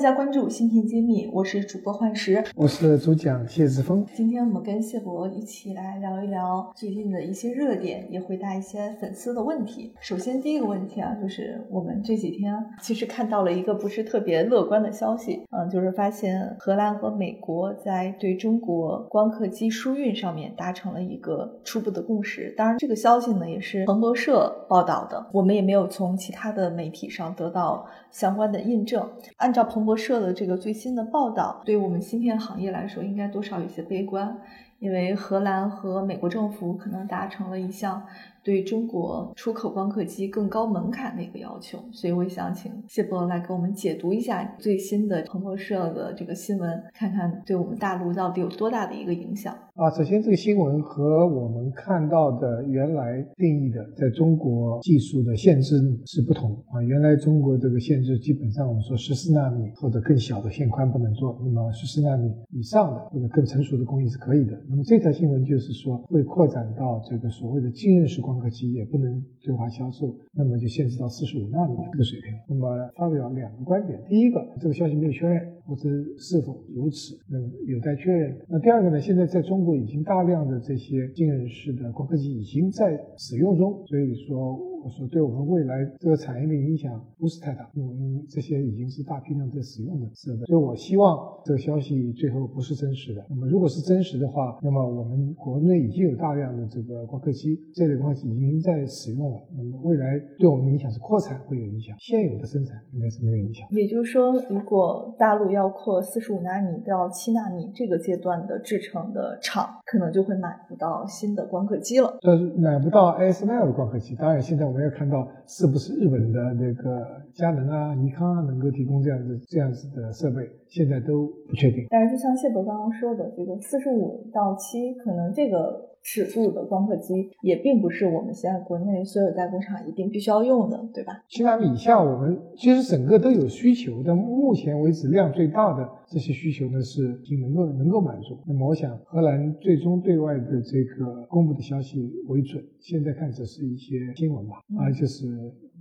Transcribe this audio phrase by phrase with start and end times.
[0.00, 4.02] 家关注芯片揭秘，我是主播幻石，我是主讲谢志峰。
[4.14, 9.92] 今天我们跟谢博一起来聊一聊最近的一些热点，也回答一些粉丝的问题。
[10.00, 12.50] 首先第一个问题啊，就是我们这几天
[12.80, 22.54] 其实看到了一个不是特别乐观的消息，嗯，就是发现荷兰和美国在对中国光刻机输运上面达成了一个初步的共识。
[22.56, 29.06] 当然，这个消息呢也是彭博社报道的，我们也没有从其他的媒体上得到相关的印证。
[29.36, 34.38] 按照彭博社的这个最新的报道，对我们芯片行业来说，应该多少有些悲观，
[34.80, 38.02] 因为荷兰和美国政府可能达成了一项。
[38.42, 49.90] 对中国出口光刻机更高门槛的一个要求，所以我想请谢博来给我们解读一下最新的彭博社的这个新闻，看看对我们大陆到底有多大的一个影响啊。
[49.90, 56.80] 首先，这个新闻和我们看到的原来定义的在中国技术的限制是不同啊。
[56.80, 64.58] 原来中国这个限制基本上我们说十四纳米或者更小的线宽不能做，那么十四纳米以上的或者更成熟的工艺是可以的。
[64.70, 68.40] 那么这条新闻就是说会扩展到这个所谓的浸润式光。
[68.40, 72.32] 刻机也不能对外销售，那么就限制到四十五纳米这个水平。
[72.48, 77.38] 那么发表两个观点，第一个，这个消息没有确认，或者是否如此，那
[77.70, 78.34] 有待确认。
[78.48, 78.98] 那第二个呢？
[78.98, 84.69] 现在在中国已经大量的这些浸润式的光刻机已经在使用中，所以说。
[84.82, 93.22] 我说，对我们未来这个产业的影响不是太大，因为这些已经是大批量在使用的设备，所以我希望这个消息最后不是真实的。
[93.28, 99.38] 那么，如果是真实的话，那么我们国内已经有大量的这个光刻机，这类光刻机已经在使用了。
[99.54, 103.68] 那么，未来对我们的影响是扩产会有影响，现有的生产应该是没有影响。
[103.72, 112.18] 也就是说，如果大陆要扩四十五纳米到七纳米这个阶段的制程的厂，可能就会买不到新的光刻机了。
[112.22, 114.14] 呃，买不到 ASML 的光刻机。
[114.14, 114.69] 当然，现在。
[114.70, 121.86] 我们要看到是不是日本的那个佳能啊、尼康啊能够提供这样子这样子的设备，现在都不确定。
[121.90, 125.89] 但是就像谢博刚刚说的，这个四十五到七，可能这个。
[126.02, 131.24] 尺度的光刻机也并不是我们现在国内所有代工厂一定必须要用的，对吧？
[131.28, 138.38] 七纳米以下，我们其实整个都有需求，但目前为止量最大的这些需求呢是已经能够能够满足。
[138.46, 145.26] 那么我想，荷兰最终对外的这个公布的消息为准，现在看只是一些新闻吧，而且是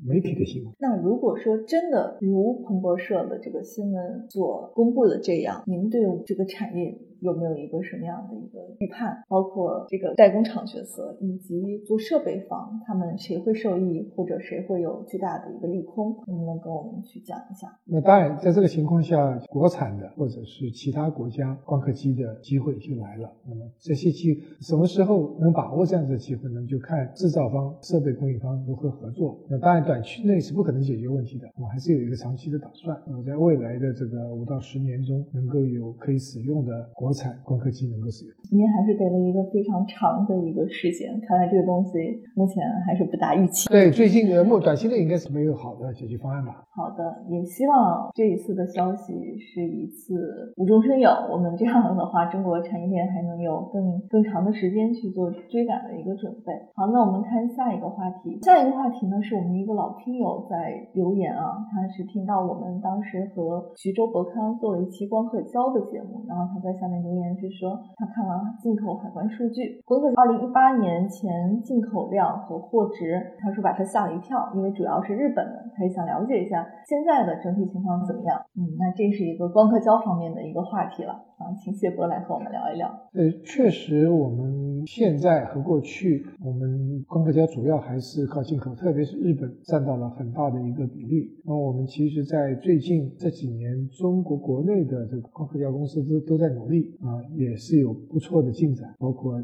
[0.06, 0.74] 媒体的新闻。
[0.79, 6.97] 那如果说真的如彭博社的这个新闻所公布的这样，您对这个产业？
[7.22, 9.24] 有没有一个什么样的一个预判？
[9.28, 16.16] 包括这个代工厂角色，以及做设备方，他们谁会受益，或者谁会有巨大的一个利空？
[16.28, 17.68] 能不能跟我们去讲一下？
[17.85, 23.31] 那当然，在这个情况下，国产的或者是其他国家光刻机的机会就来了。
[23.47, 26.66] 那么这些机什么时候能把握这样子的机会呢？
[26.68, 29.38] 就看制造方、设备供应方如何合作。
[29.50, 32.96] 那当然，短期内是不可能解决问题的，我还是有一个长期的打算。
[33.08, 41.97] 呃，在未来的这个五到十年中，能够有可以使用的国国产光刻机能够使用，您还是给了一个非常长的一个时间，看来这个东西
[42.36, 43.68] 目前还是不达预期。
[43.68, 46.62] 对，最近的目短期内应该是没有好的解决方案吧。
[46.70, 49.12] 好的，也希望这一次的消息
[49.42, 56.53] 是一次无中生有，我们这样的话，中国产业链还能有更更长的时间去做追赶的一个准备。
[56.76, 66.98] 好，那我们看下一个话题，下一个话题呢是我们一个老听友在留言啊，他是听到我们当时和徐州博康做了一期光刻胶的节目，然后他在下面。
[67.01, 78.39] 留言是说，他看了进口海关数据，光刻二零一八年前进口量和货值，他说把他吓了一跳，因为主要是日本的，他也想了解一下现在的整体情况怎么样。
[78.55, 82.87] 嗯，那这是一个光刻胶方面的一个话题了啊，请谢博来和我们聊一聊。
[83.13, 91.29] 呃，确实，我们现在和过去，我们光刻胶主要还是靠进口，特别是日本占到了很大的一个比例。
[91.46, 96.90] 那我们其实，在最近这几年，中国国内的这个光刻胶公司都都在努力。
[97.02, 99.43] 啊，也是有不错的进展，包括呃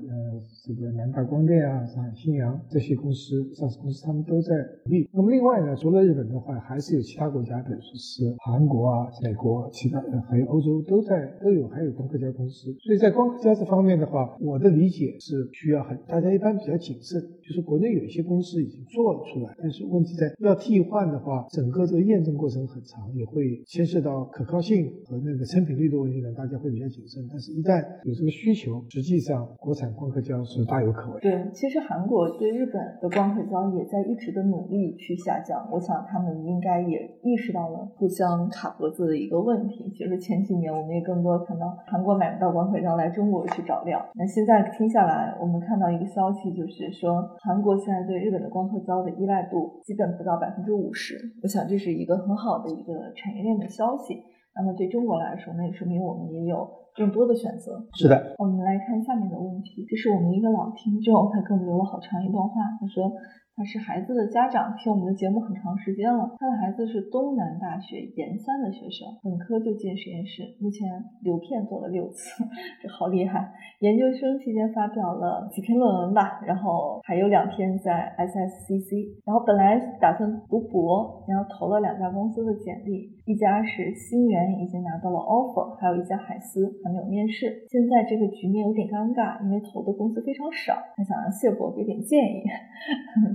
[0.65, 4.55] 这个南大光电啊、上海新阳这些公司上市公司，他们都在
[4.85, 5.07] 努力。
[5.13, 12.73] 那么另外呢，除了日本的话，还是有其他国家，比如说是韩国啊、美国、其他还有欧洲都在都有，还有光刻胶公司。
[12.79, 27.27] 所以在光刻胶这方面的话，我的理解是是需要很大家一般比较谨慎，就是国内有一些公司已经做了出来，但是问题在要替换的话，整个这个验证过程很长，也会牵涉到可靠性和那个成品率的问题呢，大家会比较谨慎。
[27.29, 31.19] 但是，一旦有这个需求，实际上国产光刻胶是大有可为。
[31.21, 39.91] 对，其实韩国对日本的光刻胶也在一直的努力去下降，我想他们应该也意识到了互相卡脖子的一个问题。
[39.95, 51.15] 其实前几年我们也更多看到韩国买不到光刻胶来中国去找料，那现在听下来，我们看到一个消息，就是说韩国现在对日本的光刻胶的依赖度基本不到百分之五十。
[51.43, 54.23] 我想这是一个很好的一个产业链的消息。
[54.55, 56.65] 那么对中国来说，那也说明我们也有
[56.95, 57.85] 更多的选择。
[57.93, 63.11] 是的，我们来看下面的问题，这是我们一个老听众，他给我们留了好长一段话，他说。
[63.55, 66.35] 他是孩子的家长，听我们的节目很长时间了。
[66.37, 70.83] 他的孩子是东南大学研三的学生，本科就进实验室，目前
[71.21, 72.43] 流片做了六次，
[72.83, 73.53] 这好厉害。
[73.79, 79.23] 研究生期间发表了几篇论文吧，然后还有两篇在 SSCC。
[79.23, 87.63] 然后本来打算读博，然后投了两家公司的简历，一家是新源，已经拿到了 offer，还有一家海思还没有面试。
[87.69, 90.75] 现在这个局面有点尴尬，因为投的公司非常少。
[90.97, 92.43] 他想让谢博给点建议。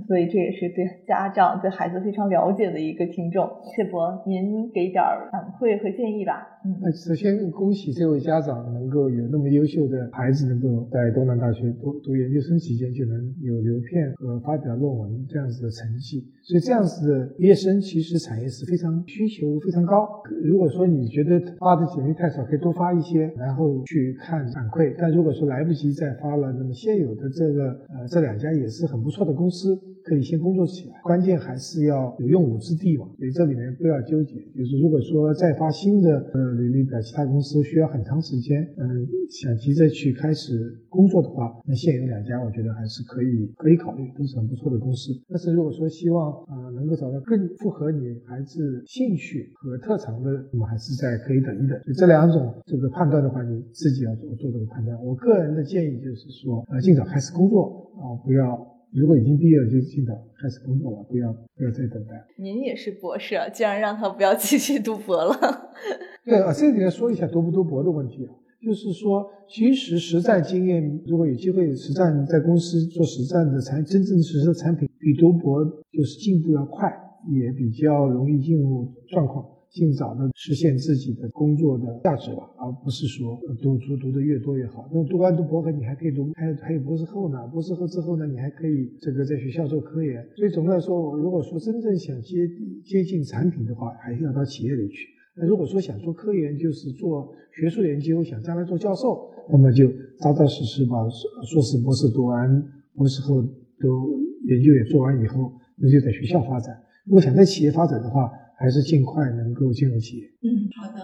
[0.11, 6.59] 所以这也是对家长、对孩子非常了解的一个听众，谢博，您给点儿反馈和建议吧。
[6.67, 16.19] 嗯，首先恭喜这位家长能够有那么优秀的孩子，能够在东南大学读读研究生期间就能有留片和发表论文这样子的成绩。
[16.43, 20.21] 所以这样子的毕业生，其实产业是非常需求非常高。
[20.43, 24.93] 如果说你觉得发的简历太少，可以多发一些，然后去看反馈。
[24.99, 29.79] 但如果说来不及再发了，那么现有的这个呃这两家也是很不错的公司。
[30.03, 33.07] 可以先工作起来，关键还是要有用武之地嘛。
[33.17, 45.11] 所以这里面不要纠结，就是如果说再发新的呃履历表，其他公司需要很长时间，嗯，想急着去开始工作的话，那现有两家我觉得还是可以可以考虑，都是很不错的公司。
[45.29, 51.79] 但是如果说希望啊能够找到更符合你孩子兴趣和特长的，那么还是再可以等一等。
[51.83, 54.97] 所以这两种这个判断的话，你自己要做做这个判断。
[55.03, 58.80] 我个人的建议就是说，呃，尽早开始工作啊，不要。
[58.93, 62.25] 如果已经毕业了，就尽早开始工作了，不要不要再等待。
[62.37, 65.33] 您也是博士，竟然让他不要继续读博了？
[66.25, 76.91] 对啊，这里来说一下读不读博的问题啊，就是说，其实实战经验，如果有机会实战在公司做实战的产真正实施的产品，比读博就是进步要快，
[77.29, 79.45] 也比较容易进入状况。
[79.71, 84.85] 尽早的实现自己的工作的价值吧，而不是说读书读得越多越好。
[84.91, 87.47] 那么读完读博后，你还可以读，还有还有博士后呢。
[87.47, 90.27] 博士后之后呢，你还可以这个在学校做科研。
[90.35, 92.47] 所以总的来说，我如果说真正想接
[92.83, 95.07] 接近产品的话，还是要到企业里去。
[95.37, 99.87] 那如果说想做科研，就是做学术研究，想将来做教授，那么就
[100.19, 101.07] 扎扎实实把
[101.45, 102.61] 硕士、博士读完，
[102.93, 104.19] 博士后都
[104.49, 106.77] 研究也做完以后，那就在学校发展。
[107.05, 108.29] 如果想在企业发展的话，
[108.61, 110.29] 还是尽快能够进入企业。
[110.41, 111.01] 嗯，好的，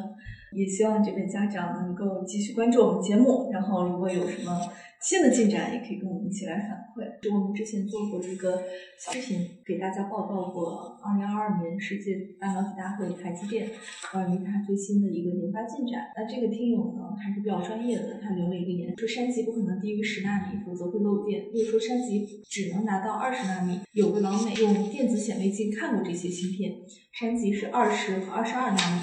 [0.53, 4.51] 也希望这位家长能够继续关注我们节目，然后如果有什么。
[4.99, 7.05] 新的进展也可以跟我们一起来反馈。
[7.21, 8.63] 就我们之前做过一个
[8.97, 13.69] 视频，给大家报告过二零二二年世界半导体大会台积电
[14.11, 16.01] 关于它最新的一个研发进展。
[16.17, 21.45] 那这个听友呢还是比较专业的，他留了一个言，说山脊不可能低于十纳米，否则会漏电。
[21.53, 23.79] 又说山脊只能拿到二十纳米。
[23.94, 26.73] 有个老美用电子显微镜看过这些芯片，
[27.13, 29.01] 山脊是二十和二十二纳米。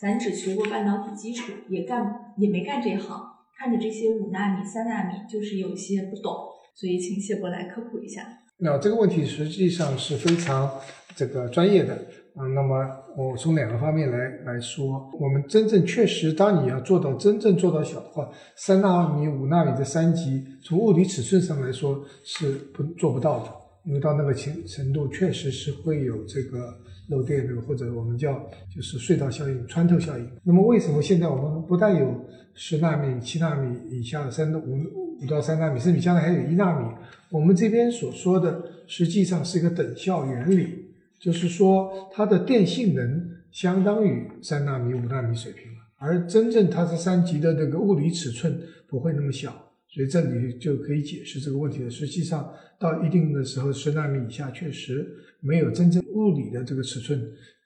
[0.00, 3.20] 咱只学过半导体基础，也干也没干这行。
[3.54, 6.32] 看着这些五纳米、三纳米，就是有些不懂，
[6.74, 8.26] 所以请谢博来科普一下。
[8.56, 10.70] 那这个问题实际上是非常
[11.14, 11.94] 这个专业的
[12.34, 12.46] 啊。
[12.54, 18.26] 那么我从两个方面来来说，我们真正确实，当你要做到真正做到小的话，
[18.56, 26.76] 三纳米、五纳米的三级，从物理尺寸上来说是不做不到的，因为到那个程程度，确实是会有这个
[27.08, 28.38] 漏电的，或者我们叫
[28.74, 30.30] 就是隧道效应、穿透效应。
[30.42, 32.14] 那么为什么现在我们不但有
[32.54, 34.78] 十纳米、七纳米以下的三到五
[35.20, 36.86] 五到三纳米，甚至将来还有一纳米。
[37.30, 40.86] 我们这边所说的实际上是一个等效原理，
[41.18, 51.90] 就是说它的电性能相当于三纳米、五纳米水平了，而真正它是三级的这个物理尺寸不会那么小，所以这里就可以解释这个问题了。
[51.90, 55.06] 实际上到一定的时候，十纳米以下确实
[55.40, 57.20] 没有真正物理的这个尺寸，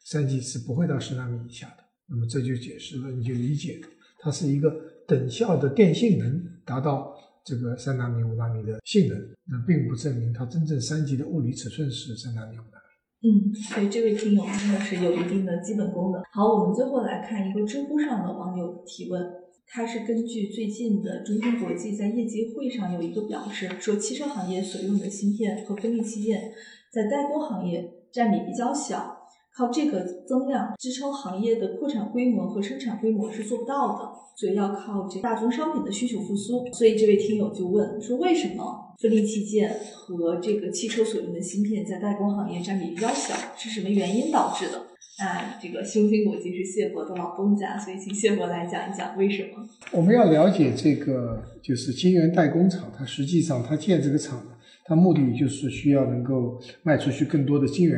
[0.04, 1.84] 三级是不会到十纳米以下的。
[2.06, 3.80] 那么这就解释了，你就理解。
[4.20, 4.74] 它是一个
[5.06, 7.14] 等效的电性能达到
[7.44, 13.28] 这个三纳米、五纳米的性能，那并不证明它真正三级的物理尺寸是三纳米、五纳米。
[13.28, 16.22] 嗯，所以这位听友真的是有一定的基本功的。
[16.32, 19.22] 好，我们最后来看一个知乎上的网友提问：
[19.66, 26.52] 它是根据最近的中芯国际在业绩会上有一个表示，说汽车行业所用的芯片和分立器件
[26.92, 36.64] 在代工行业占比比较小，靠这个增量支撑行业的扩产规模和生产规模是做不到的，所以要靠这大宗商品的需求复苏。
[36.72, 43.34] 所以这位听友就问说，为什么分立器件和这个汽车所用的芯片在代工行业占比比较小？
[43.56, 44.93] 是什么原因导致的？
[45.16, 49.64] 那这个中芯国际是谢博的老东家，所以请谢博来讲一讲为什么。
[49.92, 54.42] 我们要了解这个，就是晶圆代工厂，它实际上它建这个厂，
[54.84, 57.96] 它目的就是需要能够卖出去更多的晶圆。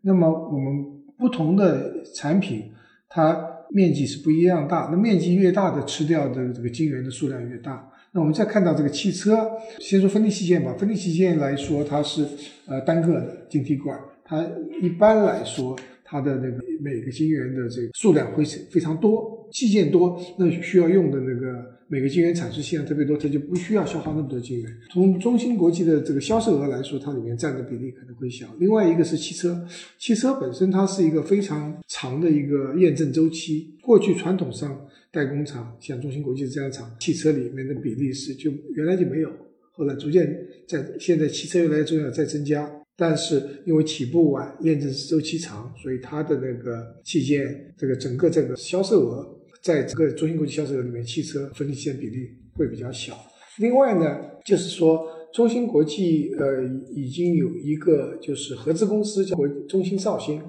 [0.00, 0.84] 那么我们
[1.18, 2.72] 不同的产品，
[3.10, 7.90] 它面积是不一样大，那面积越大的吃掉的这个晶圆的数量越大。
[8.12, 10.74] 那我们再看到这个汽车，先说分立器件吧。
[10.78, 12.26] 分立器件来说，它是
[12.66, 14.42] 呃单个的晶体管，它
[14.80, 15.78] 一般来说。
[16.14, 24.72] 它的那个每个晶圆的这个数量会非常多，器件多，那需要用的那个每个晶圆产出器量特别多，它就不需要消耗那么多晶圆。
[24.92, 28.46] 从中芯国际的这个销售额来说，它里面占的比例可能会小。
[28.60, 29.66] 另外一个是汽车，
[29.98, 33.74] 汽车本身它是一个非常长的一个验证周期。
[33.82, 39.28] 过去传统上代工厂像中芯国际这样厂，汽车里面的比例是就原来就没有，
[39.72, 42.70] 后来逐渐在现在汽车越来越重要，在增加。
[42.96, 49.26] 但是因为起步晚，验证周期长，所以它的那个器件这个整个这个销售额，
[49.62, 53.18] 在这个中芯国际销售额里面，汽车分立器件比例会比较小。
[53.58, 56.62] 另外呢，就是说中芯国际呃
[56.94, 59.36] 已经有一个就是合资公司叫
[59.68, 60.40] 中芯绍兴，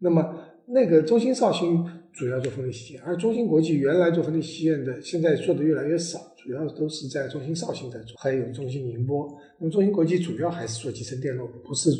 [0.00, 0.22] 那么
[0.66, 6.18] 那个中芯绍兴主要做分立器件，而中芯国际原来做分立器件的，现在做的越来越少。
[6.42, 9.28] 主要都是在中芯绍兴在做，还有中芯宁波。
[9.58, 11.90] 那么中芯国际主要还是做集成电路，不是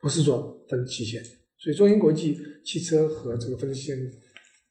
[0.00, 1.22] 不是做分器件。
[1.58, 3.98] 所以中芯国际汽车和这个分器件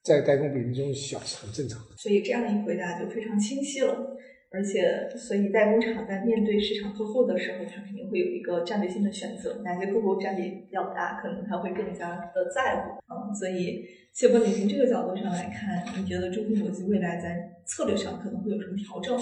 [0.03, 1.95] 在代工比例中小是很正常的。
[1.97, 4.17] 所以这样一回答就非常清晰了。
[4.51, 12.99] 而且，所以代工厂在面对市场客户的时候，他肯定会有一个战略性的选择，哪些客户占比比较大，可能他会更加的在乎。
[13.13, 19.15] 嗯，所以谢博，你从这个角度上来看，你觉得中芯国际未来在策略上可能会有什么调整？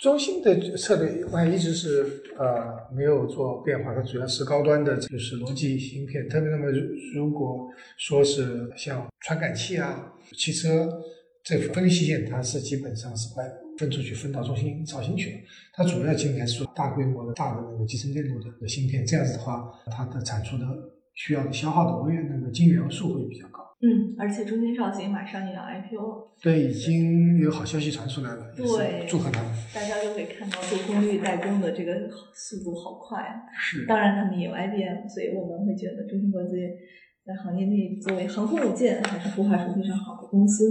[0.00, 2.04] 中芯的策略我一直是
[2.36, 6.28] 呃没有做变化，它主要是高端的，就是逻辑芯片。
[6.28, 6.66] 特别那么
[7.14, 11.00] 如果说是像传感器啊、汽车
[11.44, 13.44] 这分析线，它是基本上是快。
[13.78, 15.36] 分出去，分到中心绍兴去了。
[15.72, 20.64] 它主要今年还是做大规模的大的那个集成电路的芯片，这样子的话，它的产出的
[21.14, 23.64] 需要的消耗的微那个晶圆数会比较高。
[23.82, 26.40] 嗯，而且中芯绍兴马上也要 IPO。
[26.42, 28.50] 对，已经有好消息传出来了。
[28.56, 29.52] 对，祝贺他们。
[29.74, 33.44] 大家都可以看到做功率代工的这个速度好快啊。
[33.52, 33.84] 是。
[33.84, 36.56] 当然，他们也有 IBM，所以我们会觉得中芯国际
[37.26, 40.64] 在行业内作为航空母舰还是孵化出非常好的公司。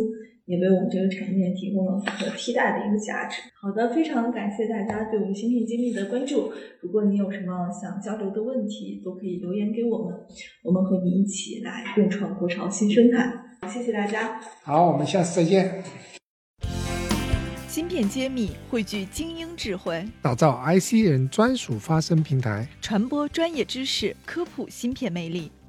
[0.45, 3.41] 也为我们这个产业链提供了不可替代的一个价值。
[3.61, 6.51] 好的，非常感谢大家对我们芯片揭秘的关注。
[6.81, 10.15] 如果你有什么想交流的问题，都可以留言给我们，
[10.63, 13.33] 我们和你一起来共创国潮新生态。
[13.67, 14.39] 谢谢大家。
[14.63, 15.83] 好，我们下次再见。
[17.67, 25.51] 芯片揭秘汇聚精英智慧，打造 IC 人专属发声平台，传播专业知识，科普芯片魅力。